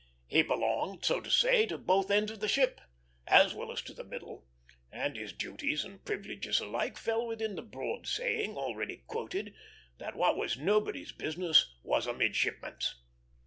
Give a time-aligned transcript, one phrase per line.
[0.25, 2.81] He belonged, so to say, to both ends of the ship,
[3.27, 4.47] as well as to the middle,
[4.91, 9.53] and his duties and privileges alike fell within the broad saying, already quoted,
[9.99, 12.95] that what was nobody's business was a midshipman's.